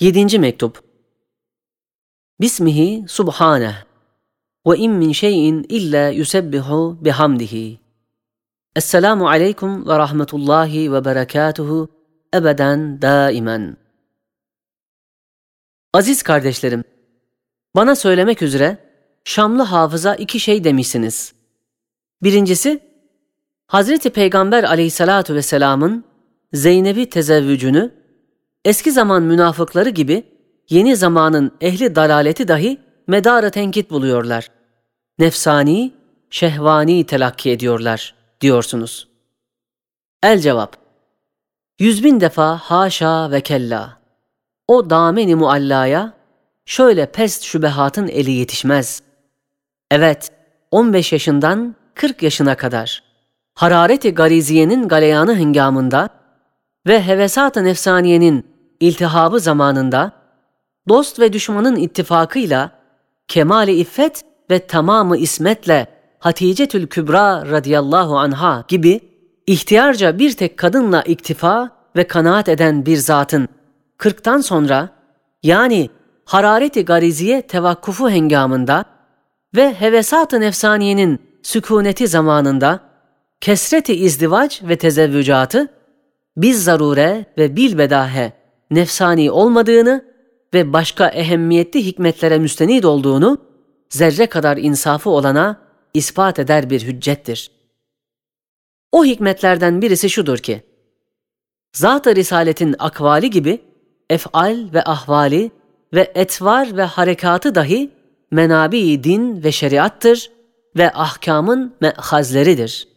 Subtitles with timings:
[0.00, 0.82] Yedinci mektup.
[2.40, 3.74] Bismihi subhaneh
[4.66, 7.78] ve in min şeyin illa yusebbihu bihamdihi.
[8.76, 11.88] Esselamu aleyküm ve rahmetullahi ve berekatuhu
[12.34, 13.76] ebeden daimen.
[15.92, 16.84] Aziz kardeşlerim,
[17.76, 18.78] bana söylemek üzere
[19.24, 21.34] Şamlı hafıza iki şey demişsiniz.
[22.22, 22.80] Birincisi,
[23.66, 26.04] Hazreti Peygamber aleyhissalatu vesselamın
[26.52, 27.97] Zeynep'i tezevvücünü
[28.64, 30.24] eski zaman münafıkları gibi
[30.70, 34.50] yeni zamanın ehli dalaleti dahi medarı tenkit buluyorlar.
[35.18, 35.92] Nefsani,
[36.30, 39.08] şehvani telakki ediyorlar diyorsunuz.
[40.22, 40.76] El cevap.
[41.78, 43.98] Yüz bin defa haşa ve kella.
[44.68, 46.12] O dameni muallaya
[46.66, 49.02] şöyle pest şübehatın eli yetişmez.
[49.90, 50.32] Evet,
[50.70, 53.02] 15 yaşından 40 yaşına kadar
[53.54, 56.08] harareti gariziyenin galeyanı hıngamında
[56.86, 58.46] ve hevesat-ı nefsaniyenin
[58.80, 60.12] iltihabı zamanında
[60.88, 62.70] dost ve düşmanın ittifakıyla
[63.28, 65.86] kemali iffet ve tamamı ismetle
[66.18, 69.00] Hatice Tül Kübra radıyallahu anha gibi
[69.46, 73.48] ihtiyarca bir tek kadınla iktifa ve kanaat eden bir zatın
[73.98, 74.88] kırktan sonra
[75.42, 75.90] yani
[76.24, 78.84] harareti gariziye tevakkufu hengamında
[79.56, 82.80] ve hevesat-ı nefsaniyenin sükuneti zamanında
[83.40, 85.68] kesreti izdivac ve tezevvücatı
[86.36, 88.32] biz zarure ve bilbedahe
[88.70, 90.04] nefsani olmadığını
[90.54, 93.38] ve başka ehemmiyetli hikmetlere müstenid olduğunu
[93.90, 95.60] zerre kadar insafı olana
[95.94, 97.50] ispat eder bir hüccettir.
[98.92, 100.62] O hikmetlerden birisi şudur ki,
[101.72, 103.60] Zat-ı Risaletin akvali gibi
[104.10, 105.50] efal ve ahvali
[105.94, 107.90] ve etvar ve harekatı dahi
[108.30, 110.30] menabi din ve şeriattır
[110.76, 112.88] ve ahkamın me'hazleridir.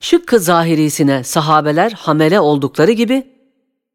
[0.00, 3.35] Şıkkı zahirisine sahabeler hamele oldukları gibi,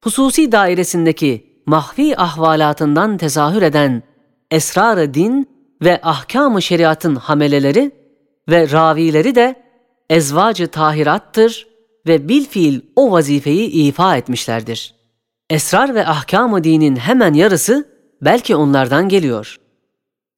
[0.04, 4.04] hususi dairesindeki mahvi ahvalatından tezahür eden
[4.52, 5.50] esrar-ı din
[5.82, 7.92] ve ahkam-ı şeriatın hameleleri
[8.50, 9.64] ve ravileri de
[10.10, 11.68] ezvacı tahirattır
[12.08, 14.96] ve bilfiil o vazifeyi ifa etmişlerdir.
[15.50, 17.88] Esrar ve ahkam-ı dinin hemen yarısı
[18.22, 19.60] belki onlardan geliyor.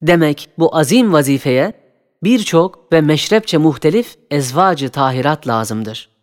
[0.02, 1.72] Demek bu azim vazifeye
[2.22, 6.13] birçok ve meşrepçe muhtelif ezvacı tahirat lazımdır.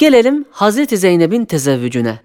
[0.00, 2.18] Gelelim Hazreti Zeynep'in tezevvücüne.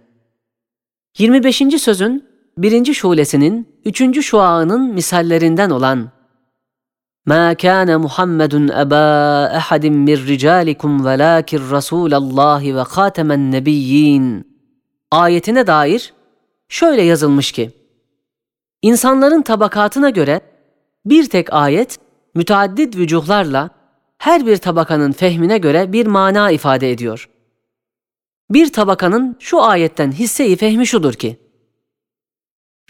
[1.18, 1.58] 25.
[1.58, 2.26] sözün
[2.58, 6.12] birinci şulesinin üçüncü şuağının misallerinden olan
[7.28, 9.06] مَا كَانَ مُحَمَّدٌ أَبَا
[9.60, 14.44] أَحَدٍ مِّنْ رِجَالِكُمْ وَلَاكِنْ رَسُولَ اللّٰهِ وَخَاتَمَ النَّبِيِّينَ
[15.12, 16.14] ayetine dair
[16.70, 17.72] şöyle yazılmış ki,
[18.82, 20.42] İnsanların tabakatına göre
[21.06, 22.00] bir tek ayet
[22.36, 23.70] müteaddit vücuhlarla
[24.18, 27.30] her bir tabakanın fehmine göre bir mana ifade ediyor.
[28.51, 31.37] Bir tabakanın şu ayetten hisse-i fehmi şudur ki,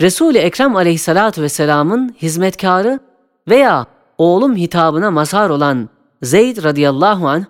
[0.00, 3.00] Resul-i Ekrem aleyhissalatu vesselamın hizmetkarı
[3.48, 3.86] veya
[4.18, 5.88] oğlum hitabına mazhar olan
[6.22, 7.44] Zeyd radıyallahu anh,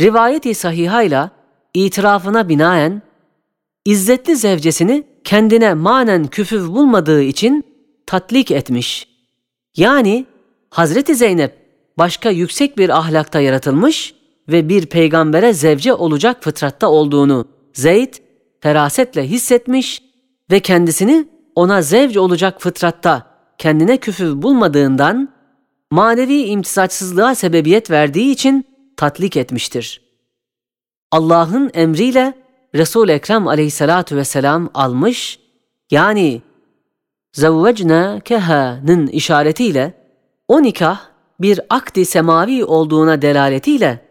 [0.00, 1.30] rivayeti sahihayla
[1.74, 3.02] itirafına binaen,
[3.84, 7.64] izzetli zevcesini kendine manen küfüv bulmadığı için
[8.06, 9.08] tatlik etmiş.
[9.76, 10.26] Yani
[10.70, 11.58] Hazreti Zeynep
[11.98, 14.13] başka yüksek bir ahlakta yaratılmış
[14.48, 18.14] ve bir peygambere zevce olacak fıtratta olduğunu Zeyd
[18.60, 20.02] ferasetle hissetmiş
[20.50, 23.26] ve kendisini ona zevc olacak fıtratta
[23.58, 25.34] kendine küfür bulmadığından
[25.90, 28.64] manevi imtisaçsızlığa sebebiyet verdiği için
[28.96, 30.00] tatlik etmiştir.
[31.10, 32.34] Allah'ın emriyle
[32.74, 35.38] Resul Ekrem Aleyhissalatu vesselam almış
[35.90, 36.42] yani
[37.32, 39.94] zavvecna keha'nın işaretiyle
[40.48, 41.00] o nikah
[41.40, 44.03] bir akdi semavi olduğuna delaletiyle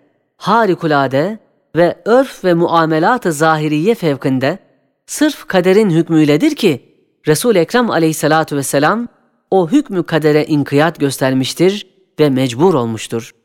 [0.44, 1.40] harikulade
[1.76, 4.59] ve örf ve muamelat-ı zahiriye fevkinde
[5.06, 6.96] sırf kaderin hükmüyledir ki
[7.28, 9.08] Resul Ekrem Aleyhissalatu vesselam
[9.52, 11.88] o hükmü kadere inkiyat göstermiştir
[12.20, 13.36] ve mecbur olmuştur.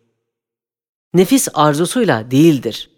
[1.14, 2.90] Nefis arzusuyla değildir.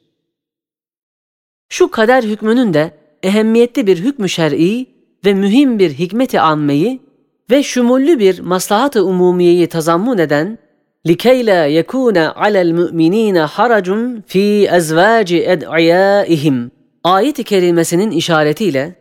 [1.68, 4.86] Şu kader hükmünün de ehemmiyetli bir hükmü şer'i
[5.24, 7.02] ve mühim bir hikmeti ammeyi
[7.50, 10.58] ve şumullü bir maslahat-ı umumiyeyi tazammun eden
[11.05, 13.87] لِكَيْ لَا يَكُونَ عَلَى الْمُؤْمِنِينَ حَرَجٌ
[14.31, 16.69] ف۪ي اَزْوَاجِ اَدْعِيَائِهِمْ
[17.03, 18.95] Ayet-i kerimesinin işaretiyle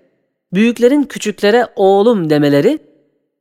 [0.53, 2.79] büyüklerin küçüklere oğlum demeleri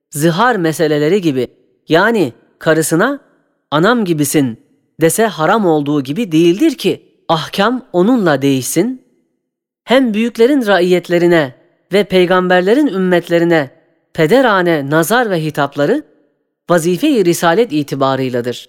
[0.09, 1.47] zihar meseleleri gibi
[1.89, 3.19] yani karısına
[3.71, 4.59] anam gibisin
[5.01, 9.01] dese haram olduğu gibi değildir ki ahkam onunla değişsin.
[9.83, 11.56] Hem büyüklerin raiyetlerine
[11.94, 13.69] ve peygamberlerin ümmetlerine
[14.13, 16.03] pederane nazar ve hitapları
[16.70, 18.69] vazife-i risalet itibarıyladır.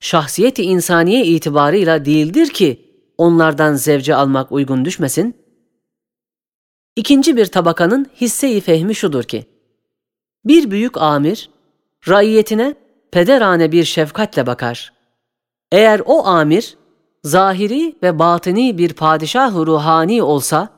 [0.00, 2.84] Şahsiyeti insaniye itibarıyla değildir ki
[3.18, 5.44] onlardan zevce almak uygun düşmesin,
[6.96, 9.46] İkinci bir tabakanın hisse-i fehmi şudur ki,
[10.44, 11.50] bir büyük amir,
[12.08, 12.74] raiyetine
[13.12, 14.92] pederane bir şefkatle bakar.
[15.72, 16.76] Eğer o amir,
[17.24, 20.68] zahiri ve batini bir padişah ruhani olsa,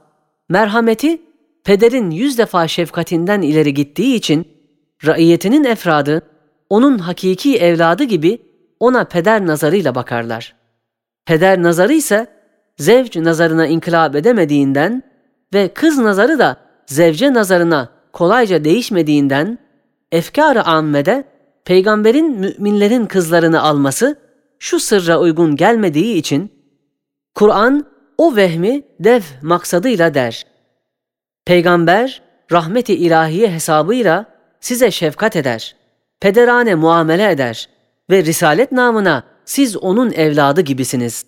[0.49, 1.23] merhameti
[1.65, 4.49] pederin yüz defa şefkatinden ileri gittiği için,
[5.05, 6.23] raiyetinin efradı,
[6.71, 8.43] onun hakiki evladı gibi
[8.81, 10.55] ona peder nazarıyla bakarlar.
[11.27, 12.27] Peder nazarı ise
[12.79, 15.03] zevc nazarına inkılap edemediğinden
[15.55, 19.59] ve kız nazarı da zevce nazarına kolayca değişmediğinden
[20.13, 21.25] efkar-ı ammede
[21.65, 24.17] peygamberin müminlerin kızlarını alması
[24.59, 26.53] şu sırra uygun gelmediği için
[27.35, 27.87] Kur'an
[28.19, 30.47] o vehmi dev maksadıyla der.
[31.45, 32.23] Peygamber
[32.53, 34.25] rahmeti ilahiye hesabıyla
[34.61, 35.77] size şefkat eder,
[36.21, 37.69] pederane muamele eder
[38.11, 41.27] ve risalet namına siz onun evladı gibisiniz.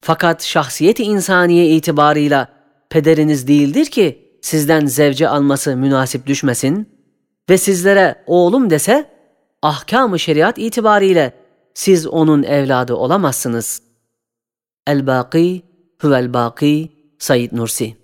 [0.00, 2.48] Fakat şahsiyeti insaniye itibarıyla
[2.90, 6.88] pederiniz değildir ki sizden zevce alması münasip düşmesin
[7.50, 9.10] ve sizlere oğlum dese
[9.62, 11.32] ahkam-ı şeriat itibariyle
[11.74, 13.82] siz onun evladı olamazsınız.
[14.86, 15.62] El-Baki
[15.98, 16.88] Huvel-Baki
[17.18, 17.97] Said Nursi